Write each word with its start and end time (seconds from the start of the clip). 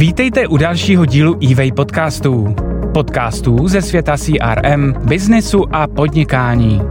Vítejte 0.00 0.48
u 0.48 0.56
dalšího 0.56 1.06
dílu 1.06 1.36
eWay 1.50 1.72
podcastů. 1.72 2.54
Podcastů 2.94 3.68
ze 3.68 3.82
světa 3.82 4.16
CRM, 4.16 4.94
biznesu 5.04 5.74
a 5.74 5.86
podnikání. 5.86 6.82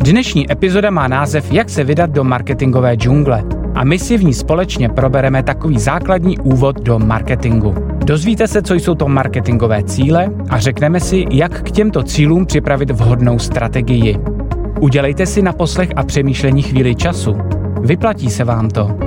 Dnešní 0.00 0.52
epizoda 0.52 0.90
má 0.90 1.08
název 1.08 1.52
Jak 1.52 1.70
se 1.70 1.84
vydat 1.84 2.10
do 2.10 2.24
marketingové 2.24 2.94
džungle 2.94 3.44
a 3.74 3.84
my 3.84 3.98
si 3.98 4.18
v 4.18 4.24
ní 4.24 4.34
společně 4.34 4.88
probereme 4.88 5.42
takový 5.42 5.78
základní 5.78 6.38
úvod 6.38 6.80
do 6.80 6.98
marketingu. 6.98 7.74
Dozvíte 8.04 8.48
se, 8.48 8.62
co 8.62 8.74
jsou 8.74 8.94
to 8.94 9.08
marketingové 9.08 9.82
cíle 9.82 10.28
a 10.50 10.58
řekneme 10.58 11.00
si, 11.00 11.24
jak 11.30 11.62
k 11.62 11.70
těmto 11.70 12.02
cílům 12.02 12.46
připravit 12.46 12.90
vhodnou 12.90 13.38
strategii. 13.38 14.18
Udělejte 14.80 15.26
si 15.26 15.42
na 15.42 15.52
poslech 15.52 15.88
a 15.96 16.02
přemýšlení 16.02 16.62
chvíli 16.62 16.94
času. 16.94 17.36
Vyplatí 17.80 18.30
se 18.30 18.44
vám 18.44 18.68
to. 18.68 19.05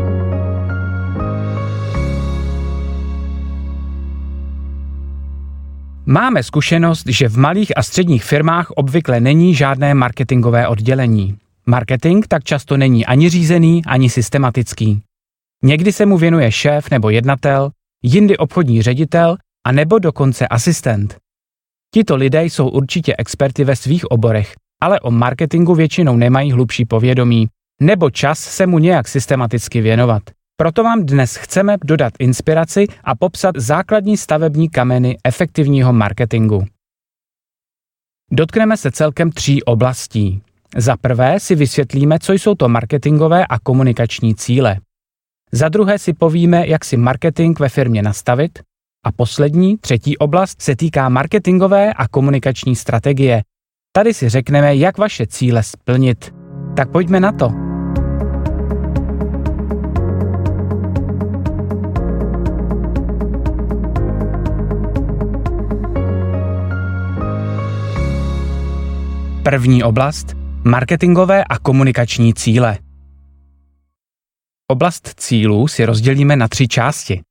Máme 6.12 6.44
zkušenost, 6.44 7.08
že 7.08 7.30
v 7.30 7.38
malých 7.38 7.78
a 7.78 7.84
středních 7.84 8.24
firmách 8.24 8.72
obvykle 8.72 9.20
není 9.20 9.56
žádné 9.56 9.94
marketingové 9.94 10.68
oddělení. 10.68 11.38
Marketing 11.66 12.26
tak 12.28 12.44
často 12.44 12.78
není 12.78 13.06
ani 13.06 13.30
řízený, 13.30 13.82
ani 13.86 14.10
systematický. 14.10 15.02
Někdy 15.64 15.92
se 15.92 16.06
mu 16.06 16.18
věnuje 16.18 16.52
šéf 16.52 16.92
nebo 16.92 17.10
jednatel, 17.10 17.72
jindy 18.04 18.38
obchodní 18.38 18.82
ředitel 18.82 19.38
a 19.68 19.72
nebo 19.72 20.00
dokonce 20.00 20.48
asistent. 20.48 21.18
Tito 21.94 22.16
lidé 22.16 22.44
jsou 22.44 22.70
určitě 22.70 23.16
experty 23.18 23.64
ve 23.64 23.76
svých 23.76 24.06
oborech, 24.06 24.54
ale 24.82 25.00
o 25.00 25.12
marketingu 25.12 25.76
většinou 25.76 26.18
nemají 26.18 26.52
hlubší 26.52 26.86
povědomí, 26.86 27.48
nebo 27.82 28.10
čas 28.10 28.40
se 28.40 28.68
mu 28.68 28.80
nějak 28.80 29.07
systematicky 29.07 29.82
věnovat. 29.82 30.24
Proto 30.62 30.84
vám 30.84 31.06
dnes 31.06 31.36
chceme 31.36 31.78
dodat 31.84 32.14
inspiraci 32.20 32.88
a 33.04 33.16
popsat 33.16 33.56
základní 33.58 34.18
stavební 34.18 34.70
kameny 34.70 35.18
efektivního 35.24 35.94
marketingu. 35.94 36.66
Dotkneme 38.32 38.78
se 38.78 38.92
celkem 38.92 39.32
tří 39.32 39.64
oblastí. 39.64 40.42
Za 40.78 40.98
prvé 40.98 41.40
si 41.40 41.56
vysvětlíme, 41.56 42.20
co 42.20 42.34
jsou 42.34 42.56
to 42.56 42.70
marketingové 42.70 43.46
a 43.46 43.60
komunikační 43.60 44.36
cíle. 44.36 44.78
Za 45.52 45.70
druhé 45.70 46.00
si 46.00 46.14
povíme, 46.14 46.68
jak 46.68 46.86
si 46.86 46.98
marketing 46.98 47.60
ve 47.60 47.70
firmě 47.70 48.02
nastavit. 48.02 48.60
A 49.06 49.12
poslední, 49.12 49.78
třetí 49.78 50.18
oblast 50.18 50.62
se 50.62 50.76
týká 50.76 51.10
marketingové 51.10 51.94
a 51.94 52.08
komunikační 52.08 52.76
strategie. 52.76 53.44
Tady 53.92 54.14
si 54.14 54.30
řekneme, 54.30 54.76
jak 54.76 54.98
vaše 54.98 55.28
cíle 55.28 55.64
splnit. 55.64 56.34
Tak 56.76 56.92
pojďme 56.92 57.20
na 57.20 57.32
to. 57.32 57.69
První 69.50 69.83
oblast 69.83 70.36
marketingové 70.64 71.44
a 71.44 71.59
komunikační 71.59 72.33
cíle. 72.33 72.78
Oblast 74.72 75.14
cílů 75.17 75.67
si 75.67 75.86
rozdělíme 75.86 76.36
na 76.36 76.47
tři 76.47 76.67
části. 76.67 77.22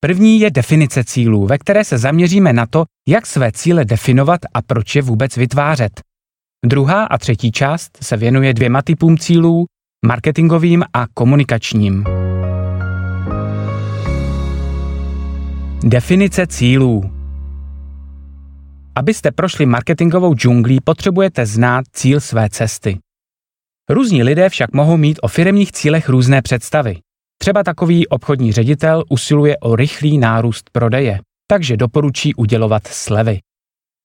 První 0.00 0.40
je 0.40 0.50
definice 0.50 1.04
cílů, 1.04 1.46
ve 1.46 1.58
které 1.58 1.84
se 1.84 1.98
zaměříme 1.98 2.52
na 2.52 2.66
to, 2.66 2.84
jak 3.08 3.26
své 3.26 3.52
cíle 3.52 3.84
definovat 3.84 4.40
a 4.54 4.62
proč 4.62 4.96
je 4.96 5.02
vůbec 5.02 5.36
vytvářet. 5.36 6.00
Druhá 6.66 7.04
a 7.04 7.18
třetí 7.18 7.52
část 7.52 7.98
se 8.02 8.16
věnuje 8.16 8.54
dvěma 8.54 8.82
typům 8.82 9.18
cílů, 9.18 9.64
marketingovým 10.06 10.84
a 10.92 11.06
komunikačním. 11.14 12.04
Definice 15.84 16.46
cílů 16.46 17.15
Abyste 18.96 19.32
prošli 19.32 19.66
marketingovou 19.66 20.34
džunglí, 20.34 20.80
potřebujete 20.84 21.46
znát 21.46 21.84
cíl 21.92 22.20
své 22.20 22.48
cesty. 22.50 22.98
Různí 23.90 24.22
lidé 24.22 24.48
však 24.48 24.72
mohou 24.72 24.96
mít 24.96 25.18
o 25.22 25.28
firemních 25.28 25.72
cílech 25.72 26.08
různé 26.08 26.42
představy. 26.42 26.98
Třeba 27.38 27.62
takový 27.62 28.08
obchodní 28.08 28.52
ředitel 28.52 29.04
usiluje 29.08 29.56
o 29.58 29.76
rychlý 29.76 30.18
nárůst 30.18 30.70
prodeje, 30.72 31.20
takže 31.50 31.76
doporučí 31.76 32.34
udělovat 32.34 32.86
slevy. 32.86 33.38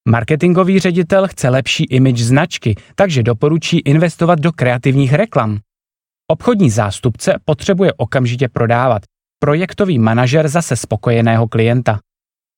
Marketingový 0.09 0.79
ředitel 0.79 1.27
chce 1.27 1.49
lepší 1.49 1.83
image 1.83 2.19
značky, 2.19 2.75
takže 2.95 3.23
doporučí 3.23 3.79
investovat 3.79 4.39
do 4.39 4.51
kreativních 4.51 5.13
reklam. 5.13 5.59
Obchodní 6.31 6.69
zástupce 6.69 7.33
potřebuje 7.45 7.93
okamžitě 7.97 8.49
prodávat, 8.49 9.03
projektový 9.39 9.99
manažer 9.99 10.47
zase 10.47 10.75
spokojeného 10.75 11.47
klienta. 11.47 11.99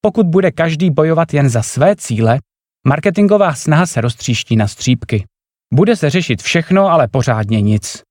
Pokud 0.05 0.27
bude 0.27 0.51
každý 0.51 0.89
bojovat 0.89 1.33
jen 1.33 1.49
za 1.49 1.61
své 1.61 1.95
cíle, 1.95 2.39
marketingová 2.87 3.53
snaha 3.53 3.85
se 3.85 4.01
roztříští 4.01 4.55
na 4.55 4.67
střípky. 4.67 5.25
Bude 5.73 5.95
se 5.95 6.09
řešit 6.09 6.41
všechno, 6.41 6.87
ale 6.87 7.07
pořádně 7.07 7.61
nic. 7.61 8.01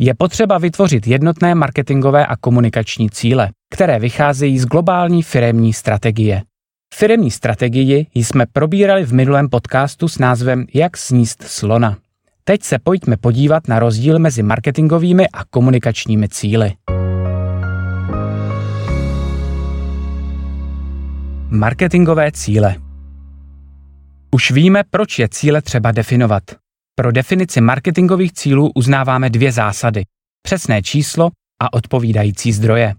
Je 0.00 0.14
potřeba 0.14 0.58
vytvořit 0.58 1.06
jednotné 1.06 1.54
marketingové 1.54 2.26
a 2.26 2.36
komunikační 2.36 3.10
cíle, 3.10 3.50
které 3.74 3.98
vycházejí 3.98 4.58
z 4.58 4.64
globální 4.64 5.22
firemní 5.22 5.72
strategie. 5.72 6.42
Firemní 6.94 7.30
strategii 7.30 8.06
jsme 8.14 8.46
probírali 8.52 9.04
v 9.04 9.12
minulém 9.12 9.48
podcastu 9.48 10.08
s 10.08 10.18
názvem 10.18 10.66
Jak 10.74 10.96
sníst 10.96 11.42
slona. 11.42 11.96
Teď 12.44 12.62
se 12.62 12.78
pojďme 12.78 13.16
podívat 13.16 13.68
na 13.68 13.78
rozdíl 13.78 14.18
mezi 14.18 14.42
marketingovými 14.42 15.28
a 15.28 15.44
komunikačními 15.44 16.28
cíly. 16.28 16.72
Marketingové 21.54 22.32
cíle. 22.32 22.76
Už 24.30 24.50
víme, 24.50 24.82
proč 24.90 25.18
je 25.18 25.28
cíle 25.28 25.62
třeba 25.62 25.92
definovat. 25.92 26.42
Pro 26.94 27.12
definici 27.12 27.60
marketingových 27.60 28.32
cílů 28.32 28.70
uznáváme 28.74 29.30
dvě 29.30 29.52
zásady. 29.52 30.04
Přesné 30.42 30.82
číslo 30.82 31.30
a 31.62 31.72
odpovídající 31.72 32.52
zdroje. 32.52 32.94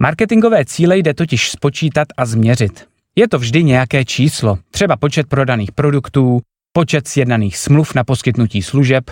Marketingové 0.00 0.64
cíle 0.64 0.98
jde 0.98 1.14
totiž 1.14 1.50
spočítat 1.50 2.08
a 2.16 2.26
změřit. 2.26 2.88
Je 3.16 3.28
to 3.28 3.38
vždy 3.38 3.64
nějaké 3.64 4.04
číslo, 4.04 4.58
třeba 4.70 4.96
počet 4.96 5.28
prodaných 5.28 5.72
produktů, 5.72 6.40
počet 6.72 7.08
sjednaných 7.08 7.56
smluv 7.56 7.94
na 7.94 8.04
poskytnutí 8.04 8.62
služeb, 8.62 9.04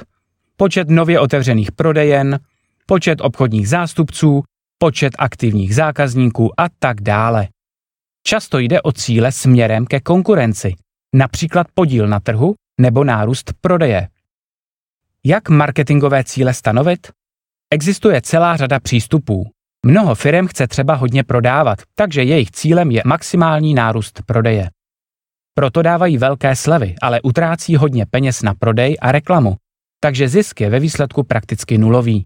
počet 0.57 0.91
nově 0.91 1.21
otevřených 1.21 1.73
prodejen, 1.73 2.41
počet 2.87 3.21
obchodních 3.21 3.69
zástupců, 3.69 4.43
počet 4.79 5.13
aktivních 5.19 5.75
zákazníků 5.75 6.61
a 6.61 6.67
tak 6.79 7.01
dále. 7.01 7.49
Často 8.27 8.59
jde 8.59 8.83
o 8.83 8.93
cíle 8.93 9.33
směrem 9.33 9.87
ke 9.87 10.01
konkurenci, 10.01 10.75
například 11.15 11.67
podíl 11.75 12.09
na 12.09 12.21
trhu 12.21 12.55
nebo 12.81 13.05
nárůst 13.05 13.53
prodeje. 13.61 14.09
Jak 15.25 15.49
marketingové 15.49 16.25
cíle 16.25 16.55
stanovit? 16.55 17.11
Existuje 17.71 18.23
celá 18.23 18.57
řada 18.57 18.81
přístupů. 18.81 19.51
Mnoho 19.87 20.15
firm 20.15 20.47
chce 20.47 20.67
třeba 20.67 20.95
hodně 20.95 21.25
prodávat, 21.25 21.79
takže 21.95 22.23
jejich 22.23 22.51
cílem 22.51 22.91
je 22.91 23.03
maximální 23.07 23.75
nárůst 23.75 24.23
prodeje. 24.27 24.71
Proto 25.55 25.83
dávají 25.83 26.19
velké 26.19 26.57
slevy, 26.57 26.95
ale 27.03 27.21
utrácí 27.21 27.77
hodně 27.77 28.07
peněz 28.07 28.43
na 28.43 28.55
prodej 28.55 28.97
a 29.01 29.13
reklamu, 29.13 29.57
takže 30.01 30.29
zisk 30.29 30.61
je 30.61 30.71
ve 30.71 30.81
výsledku 30.81 31.23
prakticky 31.23 31.79
nulový. 31.79 32.25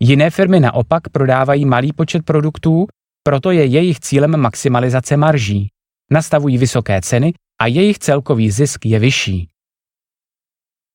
Jiné 0.00 0.30
firmy 0.30 0.60
naopak 0.60 1.08
prodávají 1.08 1.64
malý 1.64 1.92
počet 1.92 2.24
produktů 2.24 2.86
proto 3.30 3.50
je 3.50 3.64
jejich 3.64 4.00
cílem 4.00 4.36
maximalizace 4.36 5.16
marží. 5.16 5.68
Nastavují 6.10 6.58
vysoké 6.58 7.00
ceny 7.00 7.32
a 7.60 7.66
jejich 7.66 7.98
celkový 7.98 8.50
zisk 8.50 8.86
je 8.86 8.98
vyšší. 8.98 9.48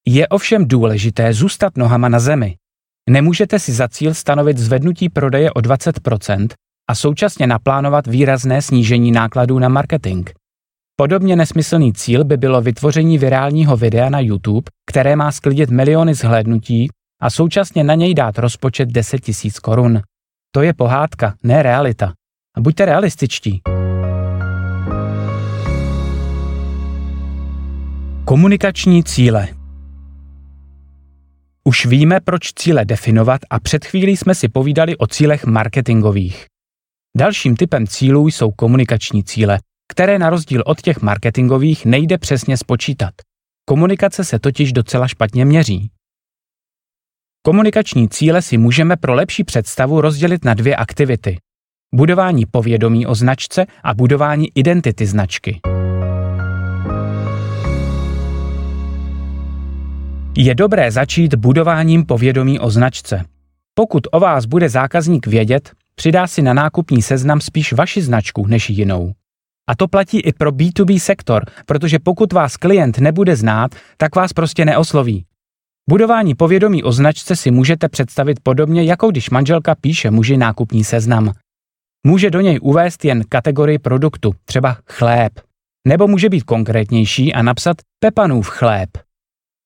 Je 0.07 0.27
ovšem 0.27 0.67
důležité 0.67 1.33
zůstat 1.33 1.77
nohama 1.77 2.09
na 2.09 2.19
zemi. 2.19 2.55
Nemůžete 3.09 3.59
si 3.59 3.71
za 3.71 3.87
cíl 3.87 4.13
stanovit 4.13 4.57
zvednutí 4.57 5.09
prodeje 5.09 5.51
o 5.51 5.59
20% 5.59 6.47
a 6.89 6.95
současně 6.95 7.47
naplánovat 7.47 8.07
výrazné 8.07 8.61
snížení 8.61 9.11
nákladů 9.11 9.59
na 9.59 9.69
marketing. 9.69 10.29
Podobně 10.95 11.35
nesmyslný 11.35 11.93
cíl 11.93 12.23
by 12.23 12.37
bylo 12.37 12.61
vytvoření 12.61 13.17
virálního 13.17 13.77
videa 13.77 14.09
na 14.09 14.19
YouTube, 14.19 14.71
které 14.89 15.15
má 15.15 15.31
sklidit 15.31 15.69
miliony 15.69 16.13
zhlédnutí 16.13 16.89
a 17.21 17.29
současně 17.29 17.83
na 17.83 17.95
něj 17.95 18.13
dát 18.13 18.37
rozpočet 18.37 18.89
10 18.89 19.21
000 19.27 19.35
korun. 19.61 20.01
To 20.55 20.61
je 20.61 20.73
pohádka, 20.73 21.33
ne 21.43 21.63
realita. 21.63 22.13
A 22.55 22.61
buďte 22.61 22.85
realističtí. 22.85 23.61
Komunikační 28.25 29.03
cíle 29.03 29.47
Už 31.63 31.85
víme, 31.85 32.19
proč 32.19 32.53
cíle 32.53 32.85
definovat 32.85 33.41
a 33.49 33.59
před 33.59 33.85
chvílí 33.85 34.17
jsme 34.17 34.35
si 34.35 34.47
povídali 34.47 34.97
o 34.97 35.07
cílech 35.07 35.45
marketingových. 35.45 36.45
Dalším 37.17 37.55
typem 37.55 37.87
cílů 37.87 38.27
jsou 38.27 38.51
komunikační 38.51 39.23
cíle, 39.23 39.59
které 39.91 40.19
na 40.19 40.29
rozdíl 40.29 40.63
od 40.65 40.81
těch 40.81 41.01
marketingových 41.01 41.85
nejde 41.85 42.17
přesně 42.17 42.57
spočítat. 42.57 43.13
Komunikace 43.65 44.23
se 44.23 44.39
totiž 44.39 44.73
docela 44.73 45.07
špatně 45.07 45.45
měří. 45.45 45.89
Komunikační 47.41 48.09
cíle 48.09 48.41
si 48.41 48.57
můžeme 48.57 48.97
pro 48.97 49.13
lepší 49.13 49.43
představu 49.43 50.01
rozdělit 50.01 50.45
na 50.45 50.53
dvě 50.53 50.75
aktivity. 50.75 51.37
Budování 51.95 52.45
povědomí 52.45 53.05
o 53.05 53.15
značce 53.15 53.65
a 53.83 53.93
budování 53.93 54.47
identity 54.55 55.05
značky. 55.05 55.59
Je 60.37 60.55
dobré 60.55 60.91
začít 60.91 61.35
budováním 61.35 62.05
povědomí 62.05 62.59
o 62.59 62.69
značce. 62.69 63.25
Pokud 63.73 64.07
o 64.11 64.19
vás 64.19 64.45
bude 64.45 64.69
zákazník 64.69 65.27
vědět, 65.27 65.71
přidá 65.95 66.27
si 66.27 66.41
na 66.41 66.53
nákupní 66.53 67.01
seznam 67.01 67.41
spíš 67.41 67.73
vaši 67.73 68.01
značku 68.01 68.47
než 68.47 68.69
jinou. 68.69 69.13
A 69.69 69.75
to 69.75 69.87
platí 69.87 70.19
i 70.19 70.33
pro 70.33 70.51
B2B 70.51 70.99
sektor, 70.99 71.45
protože 71.65 71.99
pokud 71.99 72.33
vás 72.33 72.57
klient 72.57 72.97
nebude 72.97 73.35
znát, 73.35 73.75
tak 73.97 74.15
vás 74.15 74.33
prostě 74.33 74.65
neosloví. 74.65 75.25
Budování 75.89 76.35
povědomí 76.35 76.83
o 76.83 76.91
značce 76.91 77.35
si 77.35 77.51
můžete 77.51 77.89
představit 77.89 78.39
podobně, 78.43 78.83
jako 78.83 79.11
když 79.11 79.29
manželka 79.29 79.75
píše 79.75 80.11
muži 80.11 80.37
nákupní 80.37 80.83
seznam. 80.83 81.31
Může 82.07 82.29
do 82.29 82.41
něj 82.41 82.59
uvést 82.61 83.05
jen 83.05 83.23
kategorii 83.29 83.79
produktu, 83.79 84.33
třeba 84.45 84.77
chléb. 84.91 85.33
Nebo 85.87 86.07
může 86.07 86.29
být 86.29 86.43
konkrétnější 86.43 87.33
a 87.33 87.41
napsat 87.41 87.77
Pepanův 87.99 88.49
chléb. 88.49 88.89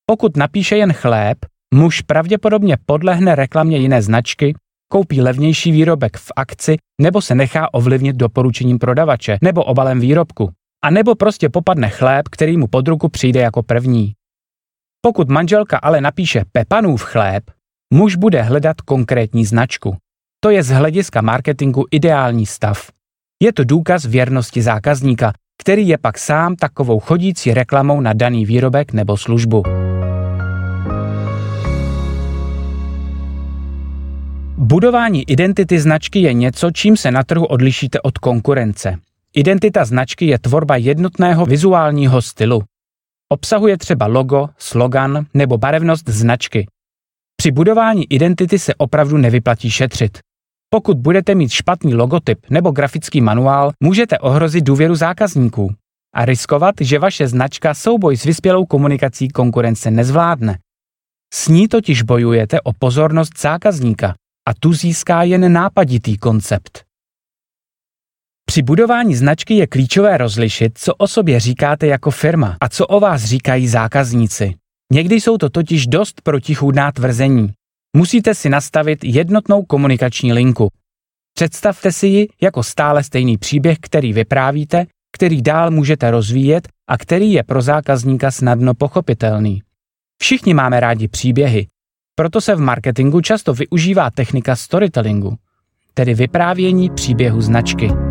Pokud 0.06 0.38
napíše 0.38 0.78
jen 0.78 0.94
chléb, 0.94 1.38
muž 1.74 2.02
pravděpodobně 2.02 2.78
podlehne 2.86 3.36
reklamě 3.36 3.78
jiné 3.78 4.02
značky, 4.02 4.54
koupí 4.92 5.22
levnější 5.22 5.72
výrobek 5.72 6.18
v 6.18 6.32
akci 6.36 6.78
nebo 7.02 7.22
se 7.22 7.36
nechá 7.36 7.74
ovlivnit 7.74 8.16
doporučením 8.16 8.80
prodavače 8.80 9.38
nebo 9.42 9.64
obalem 9.64 10.00
výrobku. 10.00 10.52
A 10.84 10.90
nebo 10.90 11.16
prostě 11.16 11.50
popadne 11.50 11.90
chléb, 11.90 12.28
který 12.28 12.58
mu 12.58 12.68
pod 12.68 12.88
ruku 12.88 13.10
přijde 13.10 13.40
jako 13.40 13.64
první. 13.64 14.14
Pokud 15.02 15.30
manželka 15.30 15.78
ale 15.78 16.02
napíše 16.02 16.44
Pepanův 16.52 17.04
chléb, 17.04 17.44
muž 17.94 18.16
bude 18.16 18.42
hledat 18.42 18.82
konkrétní 18.82 19.46
značku. 19.46 19.98
To 20.42 20.50
je 20.50 20.64
z 20.64 20.70
hlediska 20.70 21.22
marketingu 21.22 21.86
ideální 21.92 22.46
stav. 22.46 22.90
Je 23.44 23.54
to 23.54 23.64
důkaz 23.64 24.06
věrnosti 24.06 24.62
zákazníka, 24.62 25.34
který 25.62 25.88
je 25.88 25.98
pak 25.98 26.18
sám 26.18 26.56
takovou 26.56 27.00
chodící 27.00 27.54
reklamou 27.54 28.02
na 28.02 28.14
daný 28.14 28.46
výrobek 28.46 28.94
nebo 28.94 29.18
službu. 29.18 29.64
Budování 34.58 35.30
identity 35.30 35.80
značky 35.80 36.20
je 36.20 36.34
něco, 36.34 36.72
čím 36.72 36.98
se 36.98 37.12
na 37.12 37.24
trhu 37.24 37.46
odlišíte 37.46 38.02
od 38.02 38.18
konkurence. 38.18 38.98
Identita 39.36 39.86
značky 39.86 40.26
je 40.26 40.40
tvorba 40.40 40.76
jednotného 40.76 41.46
vizuálního 41.46 42.22
stylu. 42.22 42.64
Obsahuje 43.30 43.78
třeba 43.78 44.08
logo, 44.08 44.50
slogan 44.58 45.26
nebo 45.34 45.58
barevnost 45.58 46.10
značky. 46.10 46.68
Při 47.36 47.52
budování 47.52 48.14
identity 48.14 48.60
se 48.60 48.76
opravdu 48.76 49.18
nevyplatí 49.18 49.72
šetřit. 49.72 50.18
Pokud 50.70 50.98
budete 50.98 51.36
mít 51.36 51.50
špatný 51.50 51.96
logotyp 51.96 52.40
nebo 52.50 52.72
grafický 52.72 53.22
manuál, 53.22 53.72
můžete 53.84 54.20
ohrozit 54.20 54.64
důvěru 54.64 54.96
zákazníků 54.96 55.74
a 56.16 56.26
riskovat, 56.26 56.76
že 56.82 57.00
vaše 57.00 57.28
značka 57.28 57.74
souboj 57.74 58.18
s 58.18 58.24
vyspělou 58.24 58.66
komunikací 58.66 59.28
konkurence 59.28 59.92
nezvládne. 59.92 60.58
S 61.34 61.48
ní 61.48 61.68
totiž 61.68 62.02
bojujete 62.02 62.62
o 62.62 62.74
pozornost 62.74 63.40
zákazníka 63.40 64.16
a 64.50 64.54
tu 64.60 64.74
získá 64.74 65.24
jen 65.24 65.54
nápaditý 65.54 66.18
koncept. 66.18 66.84
Při 68.46 68.62
budování 68.62 69.16
značky 69.16 69.54
je 69.54 69.68
klíčové 69.68 70.18
rozlišit, 70.18 70.78
co 70.78 70.96
o 70.96 71.08
sobě 71.08 71.40
říkáte 71.40 71.88
jako 71.88 72.12
firma 72.12 72.58
a 72.62 72.70
co 72.70 72.88
o 72.88 73.00
vás 73.00 73.24
říkají 73.24 73.68
zákazníci. 73.68 74.56
Někdy 74.94 75.16
jsou 75.16 75.38
to 75.38 75.50
totiž 75.50 75.88
dost 75.88 76.22
protichůdná 76.22 76.92
tvrzení. 76.92 77.54
Musíte 78.00 78.36
si 78.36 78.50
nastavit 78.50 79.00
jednotnou 79.04 79.64
komunikační 79.64 80.34
linku. 80.34 80.68
Představte 81.34 81.92
si 81.92 82.08
ji 82.08 82.28
jako 82.42 82.64
stále 82.64 83.04
stejný 83.04 83.38
příběh, 83.38 83.78
který 83.82 84.14
vyprávíte, 84.14 84.86
který 85.12 85.42
dál 85.42 85.72
můžete 85.72 86.12
rozvíjet 86.12 86.68
a 86.90 86.98
který 86.98 87.32
je 87.32 87.44
pro 87.44 87.62
zákazníka 87.62 88.32
snadno 88.32 88.74
pochopitelný. 88.74 89.62
Všichni 90.22 90.54
máme 90.54 90.80
rádi 90.80 91.08
příběhy, 91.08 91.68
proto 92.16 92.42
se 92.42 92.56
v 92.56 92.60
marketingu 92.60 93.22
často 93.22 93.54
využívá 93.54 94.12
technika 94.12 94.56
storytellingu, 94.56 95.36
tedy 95.94 96.14
vyprávění 96.14 96.90
příběhu 96.90 97.42
značky. 97.42 98.09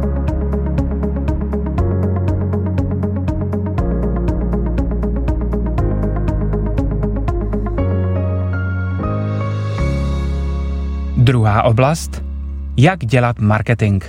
Druhá 11.29 11.63
oblast. 11.63 12.23
Jak 12.77 12.99
dělat 12.99 13.39
marketing. 13.39 14.05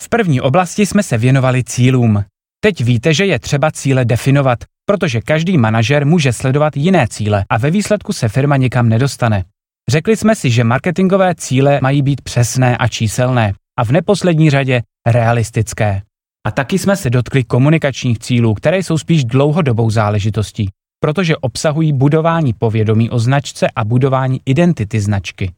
V 0.00 0.08
první 0.08 0.40
oblasti 0.40 0.86
jsme 0.86 1.02
se 1.02 1.18
věnovali 1.18 1.64
cílům. 1.64 2.24
Teď 2.60 2.80
víte, 2.84 3.14
že 3.14 3.26
je 3.26 3.38
třeba 3.38 3.70
cíle 3.70 4.04
definovat, 4.04 4.58
protože 4.86 5.20
každý 5.20 5.58
manažer 5.58 6.06
může 6.06 6.32
sledovat 6.32 6.76
jiné 6.76 7.06
cíle 7.08 7.44
a 7.50 7.58
ve 7.58 7.70
výsledku 7.70 8.12
se 8.12 8.28
firma 8.28 8.56
nikam 8.56 8.88
nedostane. 8.88 9.44
Řekli 9.88 10.16
jsme 10.16 10.34
si, 10.34 10.50
že 10.50 10.64
marketingové 10.64 11.34
cíle 11.34 11.78
mají 11.82 12.02
být 12.02 12.20
přesné 12.20 12.76
a 12.76 12.88
číselné 12.88 13.52
a 13.78 13.84
v 13.84 13.90
neposlední 13.90 14.50
řadě 14.50 14.82
realistické. 15.06 16.02
A 16.46 16.50
taky 16.50 16.78
jsme 16.78 16.96
se 16.96 17.10
dotkli 17.10 17.44
komunikačních 17.44 18.18
cílů, 18.18 18.54
které 18.54 18.78
jsou 18.78 18.98
spíš 18.98 19.24
dlouhodobou 19.24 19.90
záležitostí, 19.90 20.68
protože 21.00 21.36
obsahují 21.36 21.92
budování 21.92 22.52
povědomí 22.52 23.10
o 23.10 23.18
značce 23.18 23.66
a 23.76 23.84
budování 23.84 24.40
identity 24.46 25.00
značky. 25.00 25.52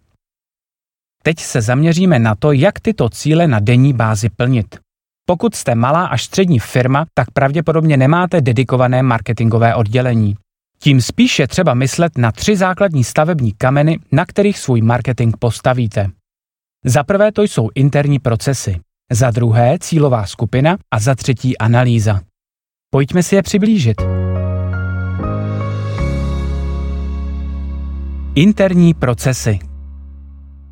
Teď 1.22 1.40
se 1.40 1.60
zaměříme 1.60 2.18
na 2.18 2.34
to, 2.34 2.52
jak 2.52 2.80
tyto 2.80 3.08
cíle 3.08 3.46
na 3.46 3.60
denní 3.60 3.92
bázi 3.92 4.28
plnit. 4.28 4.78
Pokud 5.26 5.54
jste 5.54 5.74
malá 5.74 6.06
až 6.06 6.24
střední 6.24 6.58
firma, 6.58 7.06
tak 7.14 7.30
pravděpodobně 7.30 7.96
nemáte 7.96 8.40
dedikované 8.40 9.02
marketingové 9.02 9.74
oddělení. 9.74 10.36
Tím 10.78 11.00
spíše 11.00 11.46
třeba 11.46 11.74
myslet 11.74 12.18
na 12.18 12.32
tři 12.32 12.56
základní 12.56 13.04
stavební 13.04 13.52
kameny, 13.52 13.98
na 14.12 14.26
kterých 14.26 14.58
svůj 14.58 14.82
marketing 14.82 15.34
postavíte. 15.38 16.10
Za 16.84 17.04
prvé 17.04 17.32
to 17.32 17.42
jsou 17.42 17.68
interní 17.74 18.18
procesy, 18.18 18.80
za 19.12 19.30
druhé 19.30 19.78
cílová 19.78 20.26
skupina 20.26 20.78
a 20.94 21.00
za 21.00 21.14
třetí 21.14 21.58
analýza. 21.58 22.20
Pojďme 22.90 23.22
si 23.22 23.34
je 23.34 23.42
přiblížit. 23.42 24.02
Interní 28.38 28.94
procesy. 28.94 29.58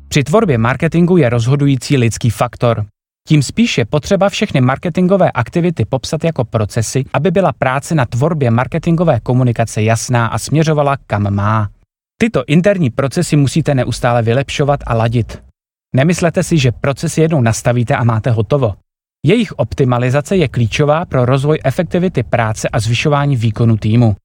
Při 0.07 0.23
tvorbě 0.23 0.57
marketingu 0.57 1.17
je 1.17 1.29
rozhodující 1.29 1.97
lidský 1.97 2.29
faktor. 2.29 2.85
Tím 3.27 3.43
spíše 3.43 3.85
potřeba 3.85 4.29
všechny 4.29 4.61
marketingové 4.61 5.31
aktivity 5.31 5.85
popsat 5.85 6.23
jako 6.23 6.45
procesy, 6.45 7.03
aby 7.13 7.31
byla 7.31 7.53
práce 7.53 7.95
na 7.95 8.05
tvorbě 8.05 8.51
marketingové 8.51 9.19
komunikace 9.19 9.83
jasná 9.83 10.27
a 10.27 10.39
směřovala 10.39 10.97
kam 11.07 11.33
má. 11.33 11.69
Tyto 12.19 12.43
interní 12.47 12.89
procesy 12.89 13.35
musíte 13.35 13.75
neustále 13.75 14.21
vylepšovat 14.21 14.79
a 14.87 14.93
ladit. 14.93 15.43
Nemyslete 15.95 16.43
si, 16.43 16.57
že 16.57 16.71
procesy 16.71 17.21
jednou 17.21 17.41
nastavíte 17.41 17.95
a 17.95 18.03
máte 18.03 18.31
hotovo. 18.31 18.73
Jejich 19.25 19.51
optimalizace 19.51 20.37
je 20.37 20.47
klíčová 20.47 21.05
pro 21.05 21.25
rozvoj 21.25 21.59
efektivity 21.63 22.23
práce 22.23 22.69
a 22.69 22.79
zvyšování 22.79 23.35
výkonu 23.35 23.77
týmu. 23.77 24.15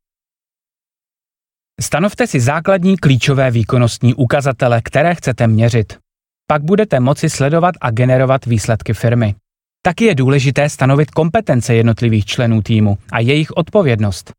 Stanovte 1.83 2.27
si 2.27 2.41
základní 2.41 2.97
klíčové 2.97 3.51
výkonnostní 3.51 4.15
ukazatele, 4.15 4.83
které 4.85 5.15
chcete 5.15 5.47
měřit. 5.47 5.99
Pak 6.47 6.63
budete 6.63 7.01
moci 7.01 7.31
sledovat 7.31 7.75
a 7.81 7.91
generovat 7.91 8.47
výsledky 8.47 8.95
firmy. 8.95 9.35
Taky 9.83 10.05
je 10.05 10.15
důležité 10.15 10.69
stanovit 10.69 11.11
kompetence 11.11 11.75
jednotlivých 11.75 12.25
členů 12.25 12.63
týmu 12.63 12.99
a 13.13 13.21
jejich 13.21 13.51
odpovědnost. 13.51 14.33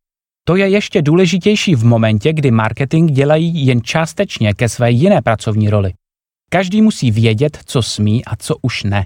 To 0.47 0.55
je 0.55 0.69
ještě 0.69 1.01
důležitější 1.01 1.75
v 1.75 1.85
momentě, 1.85 2.33
kdy 2.33 2.51
marketing 2.51 3.12
dělají 3.12 3.65
jen 3.65 3.81
částečně 3.81 4.53
ke 4.53 4.69
své 4.69 4.91
jiné 4.91 5.21
pracovní 5.21 5.69
roli. 5.69 5.93
Každý 6.51 6.81
musí 6.81 7.12
vědět, 7.12 7.57
co 7.65 7.81
smí 7.81 8.25
a 8.25 8.35
co 8.35 8.55
už 8.62 8.83
ne. 8.83 9.05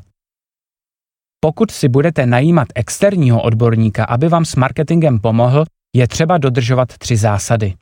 Pokud 1.39 1.71
si 1.71 1.89
budete 1.89 2.25
najímat 2.25 2.67
externího 2.75 3.41
odborníka, 3.41 4.05
aby 4.05 4.29
vám 4.29 4.45
s 4.45 4.55
marketingem 4.55 5.19
pomohl, 5.19 5.65
je 5.95 6.07
třeba 6.07 6.37
dodržovat 6.37 6.97
tři 6.97 7.17
zásady. 7.17 7.73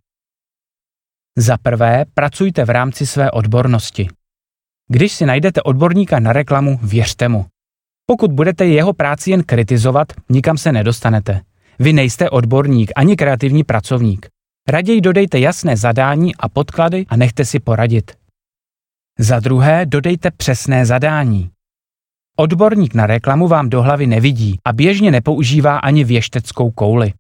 Za 1.38 1.58
prvé, 1.58 2.06
pracujte 2.14 2.66
v 2.66 2.70
rámci 2.70 3.06
své 3.06 3.32
odbornosti. 3.32 4.08
Když 4.88 5.12
si 5.12 5.26
najdete 5.26 5.62
odborníka 5.62 6.20
na 6.20 6.34
reklamu, 6.34 6.80
věřte 6.84 7.30
mu. 7.30 7.46
Pokud 8.06 8.32
budete 8.32 8.66
jeho 8.66 8.94
práci 8.94 9.32
jen 9.32 9.44
kritizovat, 9.44 10.14
nikam 10.30 10.58
se 10.58 10.72
nedostanete. 10.72 11.42
Vy 11.80 11.94
nejste 11.94 12.30
odborník 12.30 12.92
ani 12.96 13.16
kreativní 13.16 13.64
pracovník. 13.64 14.28
Raději 14.68 15.02
dodejte 15.02 15.40
jasné 15.40 15.78
zadání 15.78 16.36
a 16.36 16.50
podklady 16.50 17.06
a 17.10 17.18
nechte 17.18 17.46
si 17.46 17.60
poradit. 17.60 18.12
Za 19.20 19.40
druhé, 19.40 19.86
dodejte 19.86 20.32
přesné 20.32 20.86
zadání. 20.86 21.50
Odborník 22.38 22.94
na 22.94 23.08
reklamu 23.08 23.48
vám 23.48 23.70
do 23.70 23.82
hlavy 23.82 24.08
nevidí 24.08 24.60
a 24.66 24.74
běžně 24.74 25.12
nepoužívá 25.12 25.78
ani 25.78 26.04
věšteckou 26.04 26.72
kouli. 26.72 27.14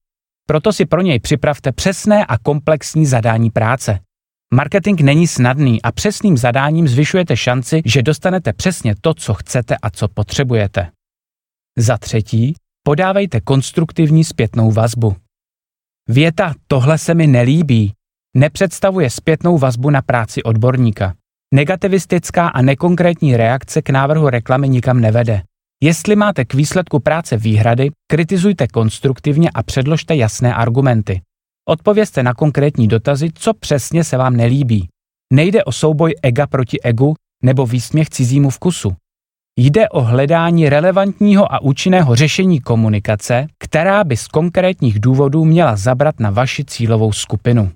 Proto 0.48 0.74
si 0.74 0.86
pro 0.86 1.02
něj 1.02 1.20
připravte 1.20 1.72
přesné 1.72 2.26
a 2.26 2.38
komplexní 2.38 3.06
zadání 3.06 3.50
práce. 3.50 4.00
Marketing 4.54 5.02
není 5.02 5.28
snadný 5.28 5.82
a 5.82 5.92
přesným 5.92 6.38
zadáním 6.38 6.88
zvyšujete 6.88 7.38
šanci, 7.38 7.82
že 7.86 8.04
dostanete 8.04 8.54
přesně 8.54 8.96
to, 9.02 9.14
co 9.14 9.34
chcete 9.34 9.76
a 9.82 9.90
co 9.90 10.08
potřebujete. 10.08 10.92
Za 11.78 11.98
třetí, 11.98 12.54
podávejte 12.84 13.42
konstruktivní 13.42 14.24
zpětnou 14.24 14.72
vazbu. 14.72 15.16
Věta 16.10 16.54
tohle 16.68 16.98
se 16.98 17.14
mi 17.14 17.28
nelíbí 17.28 17.94
nepředstavuje 18.36 19.10
zpětnou 19.10 19.58
vazbu 19.58 19.90
na 19.90 20.02
práci 20.02 20.44
odborníka. 20.44 21.14
Negativistická 21.54 22.48
a 22.48 22.62
nekonkrétní 22.62 23.38
reakce 23.38 23.82
k 23.82 23.90
návrhu 23.90 24.30
reklamy 24.30 24.70
nikam 24.70 25.00
nevede. 25.00 25.42
Jestli 25.86 26.16
máte 26.16 26.46
k 26.46 26.54
výsledku 26.54 27.00
práce 27.00 27.38
výhrady, 27.38 27.90
kritizujte 28.12 28.68
konstruktivně 28.68 29.50
a 29.50 29.64
předložte 29.64 30.16
jasné 30.16 30.54
argumenty. 30.54 31.22
Odpovězte 31.70 32.24
na 32.24 32.34
konkrétní 32.34 32.88
dotazy, 32.88 33.30
co 33.34 33.54
přesně 33.54 34.04
se 34.04 34.18
vám 34.18 34.36
nelíbí. 34.36 34.88
Nejde 35.34 35.64
o 35.64 35.72
souboj 35.72 36.16
ega 36.24 36.48
proti 36.48 36.82
egu 36.82 37.14
nebo 37.44 37.66
výsměch 37.66 38.10
cizímu 38.10 38.50
vkusu. 38.50 38.96
Jde 39.60 39.90
o 39.90 40.02
hledání 40.02 40.70
relevantního 40.70 41.54
a 41.54 41.62
účinného 41.62 42.16
řešení 42.16 42.60
komunikace, 42.60 43.48
která 43.60 44.04
by 44.04 44.18
z 44.18 44.28
konkrétních 44.28 45.00
důvodů 45.00 45.46
měla 45.46 45.76
zabrat 45.76 46.20
na 46.20 46.30
vaši 46.30 46.66
cílovou 46.66 47.12
skupinu. 47.12 47.72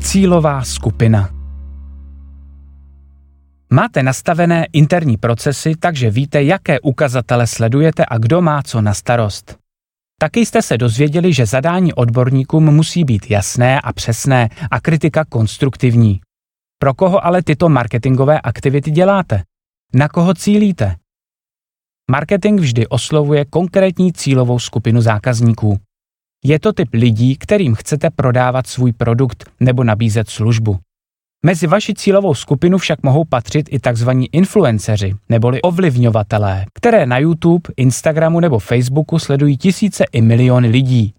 Cílová 0.00 0.64
skupina 0.64 1.37
Máte 3.70 4.02
nastavené 4.02 4.66
interní 4.72 5.16
procesy, 5.16 5.72
takže 5.80 6.10
víte, 6.10 6.42
jaké 6.42 6.80
ukazatele 6.80 7.46
sledujete 7.46 8.04
a 8.08 8.18
kdo 8.18 8.42
má 8.42 8.62
co 8.62 8.80
na 8.80 8.94
starost. 8.94 9.58
Taky 10.20 10.46
jste 10.46 10.62
se 10.62 10.78
dozvěděli, 10.78 11.32
že 11.32 11.46
zadání 11.46 11.94
odborníkům 11.94 12.64
musí 12.74 13.04
být 13.04 13.30
jasné 13.30 13.80
a 13.80 13.92
přesné 13.92 14.48
a 14.70 14.80
kritika 14.80 15.24
konstruktivní. 15.24 16.20
Pro 16.78 16.94
koho 16.94 17.26
ale 17.26 17.42
tyto 17.42 17.68
marketingové 17.68 18.40
aktivity 18.40 18.90
děláte? 18.90 19.42
Na 19.94 20.08
koho 20.08 20.34
cílíte? 20.34 20.96
Marketing 22.10 22.60
vždy 22.60 22.86
oslovuje 22.86 23.44
konkrétní 23.44 24.12
cílovou 24.12 24.58
skupinu 24.58 25.00
zákazníků. 25.00 25.78
Je 26.44 26.60
to 26.60 26.72
typ 26.72 26.88
lidí, 26.92 27.36
kterým 27.36 27.74
chcete 27.74 28.10
prodávat 28.10 28.66
svůj 28.66 28.92
produkt 28.92 29.50
nebo 29.60 29.84
nabízet 29.84 30.30
službu. 30.30 30.78
Mezi 31.46 31.66
vaši 31.66 31.94
cílovou 31.94 32.34
skupinu 32.34 32.78
však 32.78 33.02
mohou 33.02 33.24
patřit 33.24 33.66
i 33.70 33.78
tzv. 33.78 34.10
influenceři 34.32 35.14
neboli 35.28 35.62
ovlivňovatelé, 35.62 36.64
které 36.74 37.06
na 37.06 37.18
YouTube, 37.18 37.70
Instagramu 37.76 38.40
nebo 38.40 38.58
Facebooku 38.58 39.18
sledují 39.18 39.56
tisíce 39.56 40.04
i 40.12 40.22
miliony 40.22 40.68
lidí. 40.68 41.14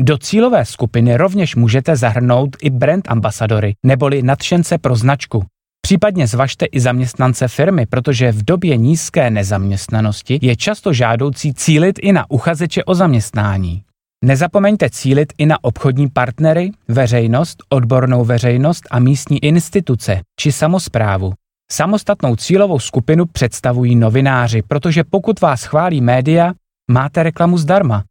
Do 0.00 0.18
cílové 0.18 0.64
skupiny 0.64 1.16
rovněž 1.16 1.56
můžete 1.56 1.96
zahrnout 1.96 2.56
i 2.62 2.70
brand 2.70 3.08
ambasadory 3.08 3.74
neboli 3.82 4.22
nadšence 4.22 4.78
pro 4.78 4.96
značku. 4.96 5.44
Případně 5.80 6.26
zvažte 6.26 6.66
i 6.66 6.80
zaměstnance 6.80 7.48
firmy, 7.48 7.86
protože 7.86 8.32
v 8.32 8.44
době 8.44 8.76
nízké 8.76 9.30
nezaměstnanosti 9.30 10.38
je 10.42 10.56
často 10.56 10.92
žádoucí 10.92 11.54
cílit 11.54 11.98
i 12.02 12.12
na 12.12 12.30
uchazeče 12.30 12.84
o 12.84 12.94
zaměstnání. 12.94 13.82
Nezapomeňte 14.24 14.90
cílit 14.90 15.32
i 15.38 15.46
na 15.46 15.64
obchodní 15.64 16.10
partnery, 16.10 16.70
veřejnost, 16.88 17.62
odbornou 17.68 18.24
veřejnost 18.24 18.84
a 18.90 18.98
místní 18.98 19.44
instituce 19.44 20.20
či 20.40 20.52
samozprávu. 20.52 21.32
Samostatnou 21.70 22.36
cílovou 22.36 22.78
skupinu 22.78 23.26
představují 23.26 23.96
novináři, 23.96 24.62
protože 24.62 25.04
pokud 25.04 25.40
vás 25.40 25.64
chválí 25.64 26.00
média, 26.00 26.52
máte 26.90 27.22
reklamu 27.22 27.58
zdarma. 27.58 28.04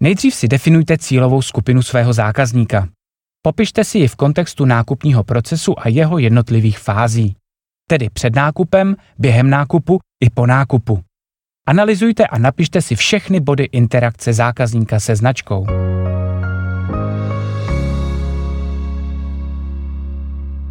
Nejdřív 0.00 0.34
si 0.34 0.48
definujte 0.48 0.98
cílovou 0.98 1.42
skupinu 1.42 1.82
svého 1.82 2.12
zákazníka. 2.12 2.88
Popište 3.42 3.84
si 3.84 3.98
ji 3.98 4.08
v 4.08 4.16
kontextu 4.16 4.64
nákupního 4.64 5.24
procesu 5.24 5.74
a 5.78 5.88
jeho 5.88 6.18
jednotlivých 6.18 6.78
fází, 6.78 7.36
tedy 7.88 8.10
před 8.10 8.34
nákupem, 8.34 8.96
během 9.18 9.50
nákupu 9.50 9.98
i 10.24 10.30
po 10.30 10.46
nákupu. 10.46 11.02
Analyzujte 11.68 12.26
a 12.26 12.38
napište 12.38 12.82
si 12.82 12.96
všechny 12.96 13.40
body 13.40 13.64
interakce 13.64 14.32
zákazníka 14.32 15.00
se 15.00 15.16
značkou. 15.16 15.66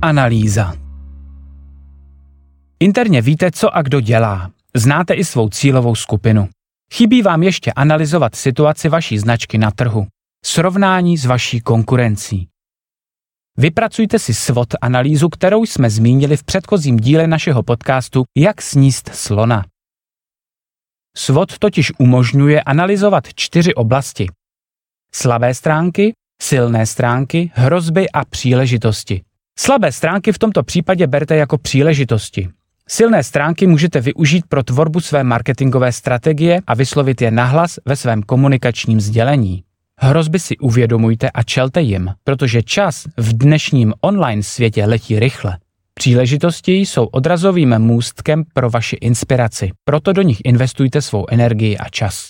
Analýza. 0.02 0.74
Interně 2.80 3.22
víte, 3.22 3.52
co 3.52 3.76
a 3.76 3.82
kdo 3.82 4.02
dělá. 4.02 4.52
Znáte 4.76 5.14
i 5.14 5.24
svou 5.26 5.50
cílovou 5.50 5.96
skupinu. 5.96 6.50
Chybí 6.94 7.22
vám 7.22 7.44
ještě 7.44 7.72
analyzovat 7.72 8.36
situaci 8.36 8.90
vaší 8.90 9.20
značky 9.20 9.58
na 9.58 9.72
trhu. 9.72 10.08
Srovnání 10.46 11.18
s 11.18 11.26
vaší 11.26 11.62
konkurencí. 11.62 12.48
Vypracujte 13.58 14.20
si 14.20 14.34
SWOT 14.34 14.68
analýzu, 14.82 15.30
kterou 15.30 15.66
jsme 15.66 15.90
zmínili 15.90 16.38
v 16.38 16.44
předchozím 16.44 16.98
díle 16.98 17.28
našeho 17.28 17.64
podcastu 17.64 18.24
Jak 18.38 18.62
sníst 18.62 19.10
slona. 19.14 19.66
SWOT 21.18 21.58
totiž 21.58 21.92
umožňuje 21.98 22.62
analyzovat 22.62 23.24
čtyři 23.36 23.74
oblasti. 23.74 24.28
Slabé 25.14 25.54
stránky, 25.54 26.14
silné 26.42 26.86
stránky, 26.86 27.52
hrozby 27.54 28.10
a 28.10 28.26
příležitosti. 28.26 29.22
Slabé 29.60 29.92
stránky 29.92 30.32
v 30.32 30.40
tomto 30.40 30.64
případě 30.64 31.08
berte 31.08 31.36
jako 31.36 31.58
příležitosti. 31.58 32.50
Silné 32.88 33.24
stránky 33.24 33.68
můžete 33.68 34.02
využít 34.02 34.46
pro 34.50 34.64
tvorbu 34.64 35.00
své 35.00 35.24
marketingové 35.24 35.92
strategie 35.92 36.60
a 36.68 36.74
vyslovit 36.74 37.22
je 37.22 37.32
nahlas 37.32 37.80
ve 37.86 37.96
svém 37.96 38.24
komunikačním 38.24 39.02
sdělení. 39.02 39.64
Hrozby 40.00 40.40
si 40.40 40.58
uvědomujte 40.58 41.30
a 41.30 41.44
čelte 41.44 41.82
jim, 41.82 42.10
protože 42.24 42.64
čas 42.64 43.08
v 43.18 43.38
dnešním 43.38 43.94
online 44.02 44.44
světě 44.44 44.86
letí 44.86 45.20
rychle. 45.20 45.58
Příležitosti 46.00 46.74
jsou 46.74 47.06
odrazovým 47.06 47.80
můstkem 47.80 48.44
pro 48.54 48.70
vaši 48.70 48.96
inspiraci, 48.96 49.72
proto 49.84 50.14
do 50.14 50.22
nich 50.22 50.38
investujte 50.46 51.02
svou 51.02 51.26
energii 51.30 51.78
a 51.78 51.90
čas. 51.90 52.30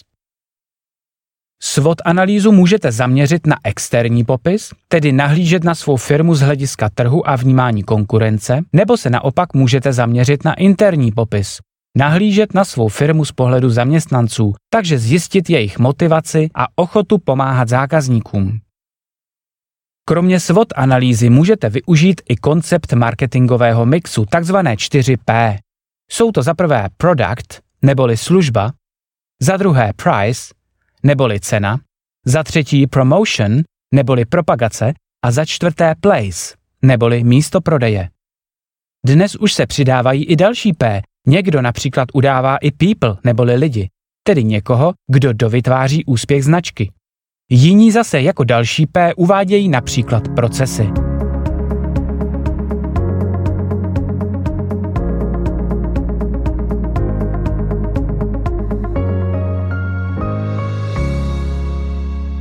SWOT 1.62 2.02
analýzu 2.06 2.52
můžete 2.52 2.92
zaměřit 2.92 3.48
na 3.48 3.56
externí 3.64 4.24
popis, 4.24 4.70
tedy 4.88 5.12
nahlížet 5.12 5.64
na 5.64 5.76
svou 5.76 5.98
firmu 5.98 6.36
z 6.36 6.42
hlediska 6.42 6.90
trhu 6.94 7.30
a 7.30 7.36
vnímání 7.36 7.84
konkurence, 7.84 8.62
nebo 8.74 8.98
se 8.98 9.10
naopak 9.10 9.54
můžete 9.54 9.94
zaměřit 9.94 10.46
na 10.46 10.54
interní 10.54 11.12
popis, 11.12 11.58
nahlížet 11.98 12.54
na 12.54 12.66
svou 12.66 12.88
firmu 12.88 13.26
z 13.26 13.32
pohledu 13.32 13.70
zaměstnanců, 13.70 14.54
takže 14.70 15.00
zjistit 15.00 15.50
jejich 15.50 15.80
motivaci 15.80 16.50
a 16.56 16.68
ochotu 16.76 17.18
pomáhat 17.18 17.70
zákazníkům. 17.70 18.60
Kromě 20.10 20.40
SWOT 20.40 20.68
analýzy 20.76 21.30
můžete 21.30 21.70
využít 21.70 22.22
i 22.30 22.36
koncept 22.36 22.94
marketingového 22.94 23.86
mixu, 23.86 24.26
takzvané 24.26 24.76
4P. 24.76 25.58
Jsou 26.12 26.32
to 26.32 26.44
za 26.44 26.54
prvé 26.54 26.88
product, 26.98 27.62
neboli 27.82 28.18
služba, 28.18 28.72
za 29.42 29.58
druhé 29.58 29.94
price, 29.94 30.54
neboli 31.04 31.40
cena, 31.40 31.80
za 32.26 32.44
třetí 32.44 32.88
promotion, 32.88 33.62
neboli 33.94 34.26
propagace 34.26 34.94
a 35.26 35.32
za 35.32 35.46
čtvrté 35.46 35.96
place, 36.00 36.56
neboli 36.82 37.24
místo 37.24 37.62
prodeje. 37.62 38.10
Dnes 39.06 39.36
už 39.36 39.54
se 39.54 39.66
přidávají 39.66 40.26
i 40.26 40.36
další 40.36 40.74
P. 40.74 41.02
Někdo 41.28 41.62
například 41.62 42.10
udává 42.14 42.58
i 42.58 42.72
people, 42.72 43.16
neboli 43.24 43.56
lidi, 43.56 43.90
tedy 44.24 44.44
někoho, 44.44 44.94
kdo 45.08 45.34
dovytváří 45.34 46.06
úspěch 46.06 46.44
značky. 46.44 46.92
Jiní 47.52 47.92
zase 47.92 48.22
jako 48.22 48.44
další 48.44 48.86
P 48.86 49.14
uvádějí 49.16 49.70
například 49.70 50.28
procesy. 50.36 50.88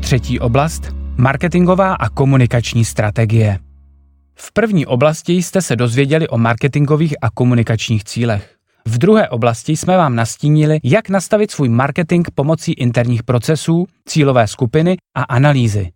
Třetí 0.00 0.41
oblast 0.41 0.83
marketingová 1.17 1.95
a 1.95 2.09
komunikační 2.09 2.85
strategie. 2.85 3.59
V 4.35 4.53
první 4.53 4.87
oblasti 4.87 5.33
jste 5.33 5.62
se 5.62 5.77
dozvěděli 5.77 6.29
o 6.29 6.38
marketingových 6.38 7.15
a 7.23 7.31
komunikačních 7.31 8.05
cílech. 8.05 8.58
V 8.88 8.99
druhé 8.99 9.28
oblasti 9.28 9.76
jsme 9.76 9.97
vám 9.97 10.16
nastínili, 10.16 10.80
jak 10.85 11.09
nastavit 11.09 11.50
svůj 11.50 11.68
marketing 11.68 12.26
pomocí 12.35 12.73
interních 12.73 13.23
procesů, 13.23 13.87
cílové 14.09 14.47
skupiny 14.47 14.97
a 15.16 15.23
analýzy. 15.23 15.90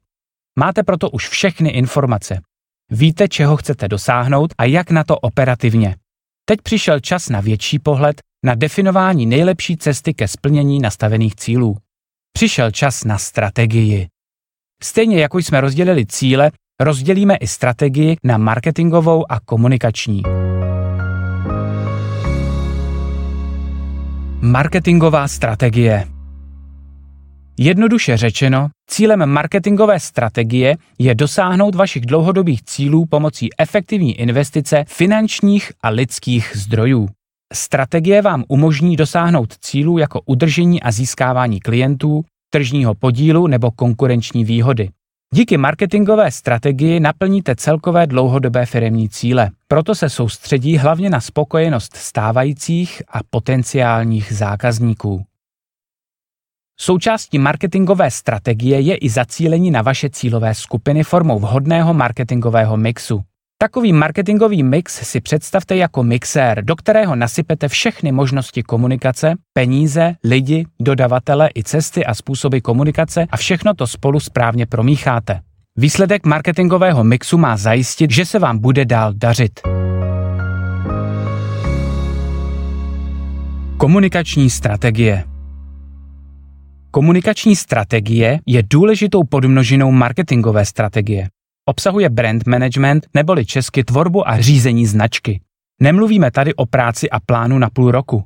Máte 0.59 0.83
proto 0.83 1.11
už 1.11 1.29
všechny 1.29 1.71
informace. 1.71 2.41
Víte, 2.91 3.29
čeho 3.29 3.57
chcete 3.57 3.89
dosáhnout 3.89 4.55
a 4.59 4.65
jak 4.65 4.91
na 4.91 5.05
to 5.05 5.19
operativně. 5.19 5.97
Teď 6.45 6.59
přišel 6.63 7.01
čas 7.01 7.29
na 7.29 7.41
větší 7.41 7.79
pohled 7.79 8.21
na 8.45 8.55
definování 8.55 9.27
nejlepší 9.27 9.77
cesty 9.77 10.15
ke 10.15 10.29
splnění 10.29 10.79
nastavených 10.79 11.37
cílů. 11.37 11.77
Přišel 12.33 12.71
čas 12.71 13.05
na 13.05 13.19
strategii. 13.19 14.09
Stejně 14.83 15.21
jako 15.21 15.39
jsme 15.39 15.61
rozdělili 15.61 16.07
cíle, 16.07 16.51
rozdělíme 16.81 17.37
i 17.37 17.47
strategii 17.47 18.17
na 18.25 18.39
marketingovou 18.39 19.33
a 19.33 19.41
komunikační. 19.41 20.23
Marketingová 24.45 25.29
strategie 25.29 26.07
Jednoduše 27.59 28.17
řečeno, 28.17 28.69
cílem 28.91 29.27
marketingové 29.27 30.01
strategie 30.01 30.77
je 30.99 31.15
dosáhnout 31.15 31.75
vašich 31.75 32.07
dlouhodobých 32.07 32.63
cílů 32.63 33.07
pomocí 33.07 33.49
efektivní 33.59 34.21
investice 34.21 34.85
finančních 34.89 35.73
a 35.83 35.89
lidských 35.89 36.53
zdrojů. 36.55 37.09
Strategie 37.53 38.23
vám 38.23 38.45
umožní 38.49 38.97
dosáhnout 38.97 39.59
cílů 39.59 39.99
jako 39.99 40.21
udržení 40.27 40.83
a 40.83 40.93
získávání 40.93 41.61
klientů, 41.61 42.23
tržního 42.51 42.95
podílu 42.95 43.47
nebo 43.47 43.71
konkurenční 43.71 44.45
výhody. 44.45 44.89
Díky 45.35 45.57
marketingové 45.57 46.31
strategii 46.31 47.01
naplníte 47.01 47.57
celkové 47.57 48.07
dlouhodobé 48.07 48.67
firemní 48.67 49.09
cíle. 49.09 49.51
Proto 49.69 49.95
se 49.95 50.11
soustředí 50.11 50.77
hlavně 50.77 51.11
na 51.11 51.21
spokojenost 51.21 51.97
stávajících 51.97 53.03
a 53.09 53.19
potenciálních 53.31 54.33
zákazníků. 54.33 55.25
Součástí 56.81 57.39
marketingové 57.39 58.11
strategie 58.11 58.81
je 58.81 58.97
i 58.97 59.09
zacílení 59.09 59.71
na 59.71 59.83
vaše 59.83 60.11
cílové 60.11 60.55
skupiny 60.55 61.05
formou 61.05 61.39
vhodného 61.39 61.95
marketingového 61.95 62.77
mixu. 62.77 63.23
Takový 63.63 63.93
marketingový 63.93 64.63
mix 64.63 65.11
si 65.11 65.21
představte 65.21 65.77
jako 65.77 66.03
mixér, 66.03 66.65
do 66.65 66.77
kterého 66.77 67.17
nasypete 67.17 67.69
všechny 67.69 68.13
možnosti 68.13 68.63
komunikace, 68.63 69.35
peníze, 69.53 70.15
lidi, 70.25 70.67
dodavatele 70.81 71.51
i 71.55 71.63
cesty 71.63 72.05
a 72.05 72.15
způsoby 72.15 72.59
komunikace 72.59 73.27
a 73.31 73.37
všechno 73.37 73.75
to 73.75 73.87
spolu 73.87 74.21
správně 74.21 74.67
promícháte. 74.67 75.41
Výsledek 75.77 76.27
marketingového 76.27 77.05
mixu 77.05 77.39
má 77.39 77.57
zajistit, 77.57 78.11
že 78.11 78.27
se 78.27 78.39
vám 78.39 78.59
bude 78.59 78.85
dál 78.85 79.13
dařit. 79.17 79.61
Komunikační 83.77 84.51
strategie 84.51 85.25
Komunikační 86.91 87.57
strategie 87.57 88.39
je 88.47 88.63
důležitou 88.71 89.25
podmnožinou 89.25 89.91
marketingové 89.91 90.65
strategie. 90.65 91.29
Obsahuje 91.65 92.11
brand 92.11 92.47
management 92.47 93.07
neboli 93.15 93.47
česky 93.47 93.85
tvorbu 93.85 94.29
a 94.29 94.41
řízení 94.41 94.87
značky. 94.87 95.41
Nemluvíme 95.81 96.31
tady 96.31 96.55
o 96.55 96.67
práci 96.67 97.11
a 97.11 97.21
plánu 97.21 97.59
na 97.59 97.71
půl 97.71 97.91
roku. 97.91 98.25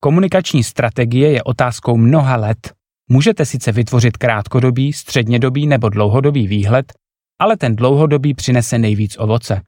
Komunikační 0.00 0.64
strategie 0.64 1.30
je 1.30 1.42
otázkou 1.42 1.96
mnoha 1.96 2.36
let. 2.36 2.72
Můžete 3.10 3.46
sice 3.46 3.72
vytvořit 3.72 4.16
krátkodobý, 4.16 4.92
střednědobý 4.92 5.66
nebo 5.66 5.88
dlouhodobý 5.88 6.46
výhled, 6.46 6.92
ale 7.38 7.56
ten 7.56 7.76
dlouhodobý 7.76 8.34
přinese 8.34 8.78
nejvíc 8.78 9.16
ovoce. 9.18 9.60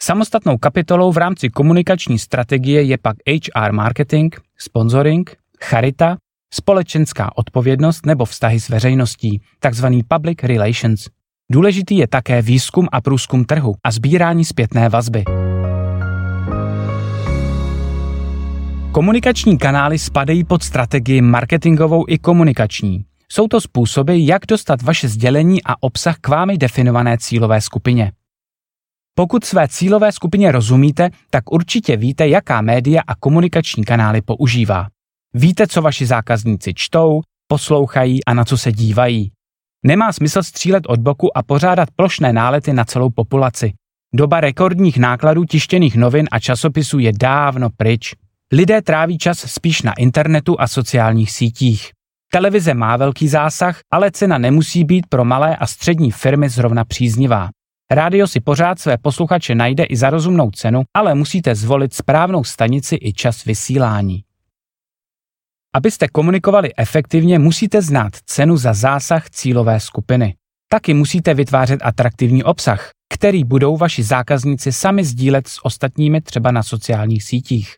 Samostatnou 0.00 0.58
kapitolou 0.58 1.12
v 1.12 1.16
rámci 1.16 1.48
komunikační 1.48 2.18
strategie 2.18 2.82
je 2.82 2.98
pak 2.98 3.16
HR 3.28 3.72
marketing, 3.72 4.34
sponsoring, 4.58 5.36
charita, 5.60 6.16
společenská 6.54 7.38
odpovědnost 7.38 8.06
nebo 8.06 8.24
vztahy 8.24 8.60
s 8.60 8.68
veřejností, 8.68 9.42
takzvaný 9.58 10.02
public 10.02 10.38
relations. 10.42 11.08
Důležitý 11.52 11.96
je 11.96 12.08
také 12.08 12.42
výzkum 12.42 12.88
a 12.92 13.00
průzkum 13.00 13.44
trhu 13.44 13.74
a 13.84 13.90
sbírání 13.90 14.44
zpětné 14.44 14.88
vazby. 14.88 15.24
Komunikační 18.92 19.58
kanály 19.58 19.98
spadají 19.98 20.44
pod 20.44 20.62
strategii 20.62 21.20
marketingovou 21.20 22.04
i 22.08 22.18
komunikační. 22.18 23.04
Jsou 23.32 23.48
to 23.48 23.60
způsoby, 23.60 24.26
jak 24.26 24.42
dostat 24.48 24.82
vaše 24.82 25.08
sdělení 25.08 25.62
a 25.64 25.82
obsah 25.82 26.16
k 26.20 26.28
vámi 26.28 26.58
definované 26.58 27.18
cílové 27.18 27.60
skupině. 27.60 28.12
Pokud 29.14 29.44
své 29.44 29.68
cílové 29.68 30.12
skupině 30.12 30.52
rozumíte, 30.52 31.10
tak 31.30 31.52
určitě 31.52 31.96
víte, 31.96 32.28
jaká 32.28 32.60
média 32.60 33.02
a 33.06 33.14
komunikační 33.14 33.84
kanály 33.84 34.22
používá. 34.22 34.86
Víte, 35.34 35.66
co 35.66 35.82
vaši 35.82 36.06
zákazníci 36.06 36.72
čtou, 36.74 37.20
poslouchají 37.46 38.24
a 38.24 38.34
na 38.34 38.44
co 38.44 38.58
se 38.58 38.72
dívají. 38.72 39.30
Nemá 39.86 40.12
smysl 40.12 40.42
střílet 40.42 40.84
od 40.88 41.00
boku 41.00 41.38
a 41.38 41.42
pořádat 41.42 41.88
plošné 41.96 42.32
nálety 42.32 42.72
na 42.72 42.84
celou 42.84 43.10
populaci. 43.10 43.72
Doba 44.14 44.40
rekordních 44.40 44.98
nákladů 44.98 45.44
tištěných 45.44 45.96
novin 45.96 46.28
a 46.32 46.38
časopisů 46.38 46.98
je 46.98 47.12
dávno 47.12 47.68
pryč. 47.76 48.14
Lidé 48.52 48.82
tráví 48.82 49.18
čas 49.18 49.38
spíš 49.38 49.82
na 49.82 49.92
internetu 49.92 50.60
a 50.60 50.68
sociálních 50.68 51.30
sítích. 51.30 51.90
Televize 52.32 52.74
má 52.74 52.96
velký 52.96 53.28
zásah, 53.28 53.80
ale 53.92 54.10
cena 54.10 54.38
nemusí 54.38 54.84
být 54.84 55.06
pro 55.06 55.24
malé 55.24 55.56
a 55.56 55.66
střední 55.66 56.10
firmy 56.10 56.48
zrovna 56.48 56.84
příznivá. 56.84 57.48
Rádio 57.90 58.26
si 58.26 58.40
pořád 58.40 58.78
své 58.78 58.98
posluchače 58.98 59.54
najde 59.54 59.84
i 59.84 59.96
za 59.96 60.10
rozumnou 60.10 60.50
cenu, 60.50 60.82
ale 60.94 61.14
musíte 61.14 61.54
zvolit 61.54 61.94
správnou 61.94 62.44
stanici 62.44 62.98
i 63.00 63.12
čas 63.12 63.44
vysílání. 63.44 64.22
Abyste 65.74 66.08
komunikovali 66.08 66.70
efektivně, 66.76 67.38
musíte 67.38 67.82
znát 67.82 68.12
cenu 68.26 68.56
za 68.56 68.72
zásah 68.72 69.30
cílové 69.30 69.80
skupiny. 69.80 70.34
Taky 70.68 70.94
musíte 70.94 71.34
vytvářet 71.34 71.80
atraktivní 71.82 72.44
obsah, 72.44 72.90
který 73.14 73.44
budou 73.44 73.76
vaši 73.76 74.02
zákazníci 74.02 74.72
sami 74.72 75.04
sdílet 75.04 75.48
s 75.48 75.64
ostatními 75.64 76.20
třeba 76.20 76.50
na 76.50 76.62
sociálních 76.62 77.24
sítích. 77.24 77.76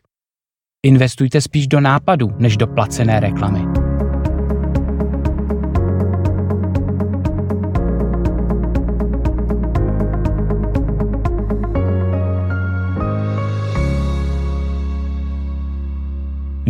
Investujte 0.85 1.41
spíš 1.41 1.67
do 1.67 1.79
nápadů 1.79 2.29
než 2.37 2.57
do 2.57 2.67
placené 2.67 3.19
reklamy. 3.19 3.76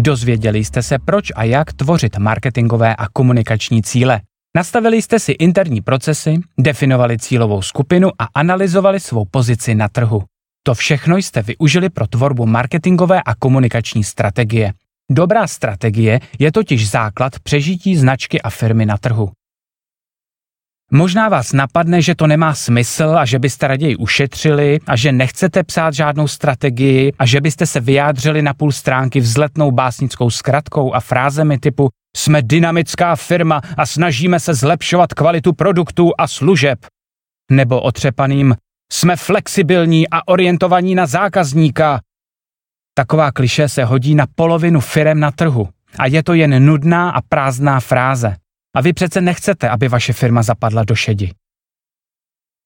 Dozvěděli 0.08 0.64
jste 0.64 0.84
se, 0.84 1.00
proč 1.00 1.32
a 1.36 1.44
jak 1.44 1.74
tvořit 1.74 2.18
marketingové 2.18 2.96
a 2.96 3.08
komunikační 3.14 3.84
cíle. 3.84 4.22
Nastavili 4.56 5.02
jste 5.02 5.20
si 5.20 5.32
interní 5.32 5.82
procesy, 5.82 6.36
definovali 6.60 7.18
cílovou 7.18 7.62
skupinu 7.62 8.10
a 8.20 8.28
analyzovali 8.36 9.00
svou 9.00 9.26
pozici 9.32 9.76
na 9.76 9.88
trhu. 9.88 10.24
To 10.64 10.74
všechno 10.74 11.18
jste 11.18 11.42
využili 11.42 11.90
pro 11.90 12.08
tvorbu 12.08 12.46
marketingové 12.46 13.22
a 13.22 13.36
komunikační 13.36 14.04
strategie. 14.04 14.74
Dobrá 15.12 15.48
strategie 15.48 16.20
je 16.40 16.52
totiž 16.52 16.90
základ 16.90 17.40
přežití 17.40 17.96
značky 17.96 18.42
a 18.42 18.50
firmy 18.50 18.86
na 18.86 18.98
trhu. 18.98 19.30
Možná 20.92 21.30
vás 21.30 21.54
napadne, 21.54 22.02
že 22.02 22.16
to 22.16 22.28
nemá 22.28 22.56
smysl 22.56 23.16
a 23.20 23.26
že 23.26 23.40
byste 23.40 23.68
raději 23.68 23.96
ušetřili 23.96 24.80
a 24.88 24.96
že 24.96 25.12
nechcete 25.12 25.64
psát 25.64 25.94
žádnou 25.94 26.28
strategii 26.28 27.14
a 27.20 27.26
že 27.26 27.42
byste 27.42 27.66
se 27.66 27.80
vyjádřili 27.80 28.42
na 28.42 28.54
půl 28.54 28.72
stránky 28.72 29.20
vzletnou 29.20 29.72
básnickou 29.72 30.30
zkratkou 30.30 30.94
a 30.94 31.00
frázemi 31.00 31.58
typu 31.60 31.90
jsme 32.18 32.42
dynamická 32.42 33.16
firma 33.16 33.62
a 33.78 33.86
snažíme 33.86 34.40
se 34.40 34.54
zlepšovat 34.54 35.14
kvalitu 35.14 35.54
produktů 35.54 36.12
a 36.18 36.28
služeb. 36.28 36.80
Nebo 37.52 37.82
otřepaným 37.82 38.56
jsme 38.92 39.16
flexibilní 39.16 40.10
a 40.10 40.28
orientovaní 40.28 40.96
na 40.96 41.06
zákazníka. 41.06 42.00
Taková 42.94 43.32
kliše 43.32 43.70
se 43.70 43.84
hodí 43.84 44.16
na 44.16 44.26
polovinu 44.36 44.80
firem 44.80 45.20
na 45.20 45.32
trhu 45.32 45.70
a 46.00 46.06
je 46.08 46.24
to 46.24 46.34
jen 46.34 46.66
nudná 46.66 47.10
a 47.10 47.22
prázdná 47.22 47.80
fráze. 47.80 48.36
A 48.78 48.82
vy 48.82 48.94
přece 48.94 49.22
nechcete, 49.22 49.70
aby 49.70 49.88
vaše 49.88 50.14
firma 50.14 50.44
zapadla 50.44 50.84
do 50.84 50.96
šedi. 50.96 51.32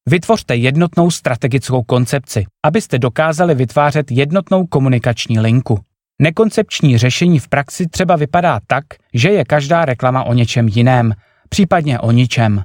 Vytvořte 0.09 0.55
jednotnou 0.55 1.11
strategickou 1.11 1.83
koncepci, 1.83 2.45
abyste 2.65 2.99
dokázali 2.99 3.55
vytvářet 3.55 4.11
jednotnou 4.11 4.65
komunikační 4.65 5.39
linku. 5.39 5.79
Nekoncepční 6.21 6.97
řešení 6.97 7.39
v 7.39 7.47
praxi 7.47 7.87
třeba 7.87 8.15
vypadá 8.15 8.59
tak, 8.67 8.83
že 9.13 9.29
je 9.29 9.45
každá 9.45 9.85
reklama 9.85 10.23
o 10.23 10.33
něčem 10.33 10.67
jiném, 10.67 11.13
případně 11.49 11.99
o 11.99 12.11
ničem. 12.11 12.63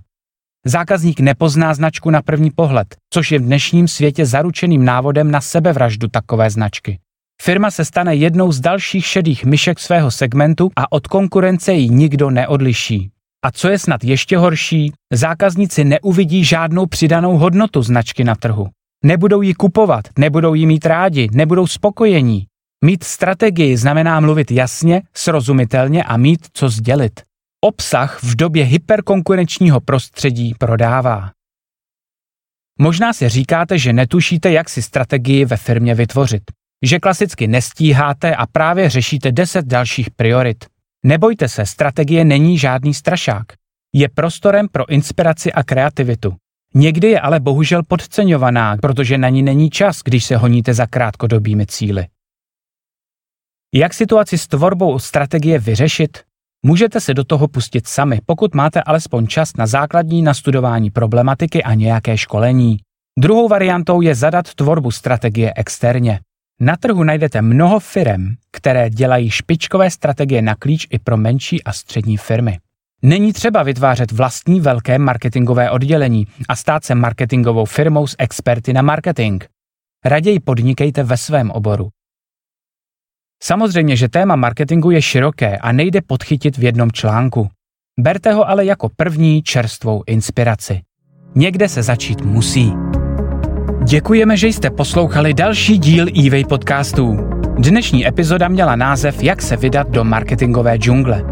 Zákazník 0.65 1.21
nepozná 1.21 1.75
značku 1.75 2.11
na 2.11 2.23
první 2.23 2.51
pohled, 2.51 2.97
což 3.11 3.33
je 3.33 3.39
v 3.39 3.43
dnešním 3.43 3.89
světě 3.89 4.27
zaručeným 4.27 4.85
návodem 4.85 5.31
na 5.31 5.41
sebevraždu 5.41 6.09
takové 6.09 6.51
značky. 6.51 6.99
Firma 7.43 7.71
se 7.71 7.85
stane 7.85 8.15
jednou 8.15 8.53
z 8.53 8.61
dalších 8.61 9.07
šedých 9.07 9.45
myšek 9.45 9.79
svého 9.79 10.11
segmentu 10.11 10.71
a 10.77 10.93
od 10.93 11.07
konkurence 11.07 11.73
ji 11.73 11.89
nikdo 11.89 12.31
neodliší. 12.31 13.11
A 13.47 13.51
co 13.51 13.69
je 13.69 13.79
snad 13.79 14.05
ještě 14.05 14.39
horší, 14.39 14.93
zákazníci 15.13 15.85
neuvidí 15.85 16.45
žádnou 16.45 16.87
přidanou 16.87 17.39
hodnotu 17.39 17.83
značky 17.83 18.25
na 18.25 18.35
trhu. 18.35 18.69
Nebudou 19.05 19.43
ji 19.43 19.55
kupovat, 19.55 20.05
nebudou 20.19 20.55
ji 20.55 20.67
mít 20.67 20.87
rádi, 20.87 21.29
nebudou 21.33 21.67
spokojení. 21.67 22.47
Mít 22.85 23.05
strategii 23.05 23.77
znamená 23.77 24.21
mluvit 24.21 24.51
jasně, 24.51 25.03
srozumitelně 25.15 26.05
a 26.05 26.17
mít 26.17 26.47
co 26.53 26.69
sdělit. 26.69 27.21
Obsah 27.65 28.23
v 28.23 28.37
době 28.37 28.65
hyperkonkurenčního 28.65 29.81
prostředí 29.81 30.55
prodává. 30.59 31.31
Možná 32.79 33.13
si 33.13 33.29
říkáte, 33.29 33.79
že 33.79 33.93
netušíte, 33.93 34.51
jak 34.51 34.69
si 34.69 34.83
strategii 34.83 35.45
ve 35.45 35.57
firmě 35.57 35.95
vytvořit. 35.95 36.43
Že 36.85 36.99
klasicky 36.99 37.49
nestíháte 37.49 38.37
a 38.37 38.47
právě 38.47 38.91
řešíte 38.91 39.33
10 39.33 39.67
dalších 39.67 40.11
priorit. 40.11 40.65
Nebojte 41.07 41.49
se, 41.49 41.67
strategie 41.67 42.25
není 42.25 42.59
žádný 42.59 42.95
strašák. 42.95 43.47
Je 43.95 44.09
prostorem 44.09 44.69
pro 44.69 44.89
inspiraci 44.89 45.53
a 45.53 45.63
kreativitu. 45.63 46.35
Někdy 46.75 47.11
je 47.11 47.21
ale 47.21 47.41
bohužel 47.41 47.83
podceňovaná, 47.89 48.77
protože 48.77 49.19
na 49.19 49.29
ní 49.29 49.43
není 49.43 49.71
čas, 49.71 50.01
když 50.05 50.25
se 50.25 50.37
honíte 50.37 50.75
za 50.75 50.87
krátkodobými 50.87 51.67
cíly. 51.67 52.07
Jak 53.75 53.95
situaci 53.95 54.39
s 54.39 54.49
tvorbou 54.49 54.99
strategie 54.99 55.59
vyřešit? 55.59 56.19
Můžete 56.63 57.01
se 57.01 57.15
do 57.15 57.25
toho 57.25 57.49
pustit 57.49 57.87
sami, 57.87 58.21
pokud 58.27 58.55
máte 58.55 58.83
alespoň 58.83 59.27
čas 59.27 59.57
na 59.59 59.67
základní 59.67 60.23
nastudování 60.23 60.91
problematiky 60.91 61.63
a 61.63 61.75
nějaké 61.75 62.19
školení. 62.19 62.77
Druhou 63.19 63.49
variantou 63.49 64.01
je 64.01 64.15
zadat 64.15 64.55
tvorbu 64.55 64.91
strategie 64.91 65.53
externě. 65.57 66.21
Na 66.61 66.77
trhu 66.77 67.05
najdete 67.05 67.43
mnoho 67.43 67.81
firm, 67.81 68.35
které 68.53 68.91
dělají 68.91 69.31
špičkové 69.31 69.91
strategie 69.91 70.43
na 70.43 70.55
klíč 70.55 70.87
i 70.91 70.99
pro 70.99 71.17
menší 71.17 71.65
a 71.65 71.73
střední 71.73 72.17
firmy. 72.17 72.59
Není 73.03 73.33
třeba 73.33 73.63
vytvářet 73.63 74.13
vlastní 74.13 74.61
velké 74.61 74.99
marketingové 74.99 75.71
oddělení 75.71 76.27
a 76.49 76.57
stát 76.57 76.85
se 76.85 76.95
marketingovou 76.95 77.65
firmou 77.65 78.07
s 78.07 78.17
experty 78.19 78.73
na 78.73 78.83
marketing. 78.83 79.45
Raději 80.05 80.41
podnikejte 80.41 81.03
ve 81.03 81.17
svém 81.17 81.51
oboru. 81.51 81.89
Samozřejmě, 83.43 83.97
že 83.97 84.09
téma 84.09 84.37
marketingu 84.37 84.91
je 84.91 85.03
široké 85.03 85.59
a 85.59 85.73
nejde 85.73 86.01
podchytit 86.01 86.57
v 86.57 86.65
jednom 86.65 86.93
článku. 86.93 87.49
Berte 88.01 88.33
ho 88.33 88.49
ale 88.49 88.65
jako 88.65 88.89
první 88.97 89.43
čerstvou 89.43 90.03
inspiraci. 90.07 90.81
Někde 91.35 91.69
se 91.69 91.83
začít 91.83 92.21
musí. 92.21 92.73
Děkujeme, 93.87 94.37
že 94.37 94.49
jste 94.49 94.71
poslouchali 94.71 95.35
další 95.35 95.79
díl 95.79 96.07
eWay 96.27 96.45
podcastů. 96.45 97.17
Dnešní 97.59 98.07
epizoda 98.07 98.49
měla 98.49 98.77
název 98.77 99.23
Jak 99.23 99.43
se 99.43 99.57
vydat 99.57 99.91
do 99.91 100.05
marketingové 100.05 100.77
džungle. 100.77 101.25